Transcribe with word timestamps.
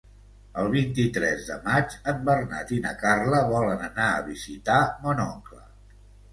El 0.61 0.69
vint-i-tres 0.75 1.45
de 1.49 1.57
maig 1.67 1.93
en 2.13 2.25
Bernat 2.31 2.73
i 2.79 2.81
na 2.87 2.95
Carla 3.03 3.45
volen 3.55 3.87
anar 3.91 4.11
a 4.17 4.27
visitar 4.33 4.83
mon 5.07 5.27
oncle. 5.31 5.65